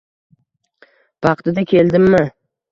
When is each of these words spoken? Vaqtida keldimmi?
Vaqtida 1.27 1.67
keldimmi? 1.75 2.27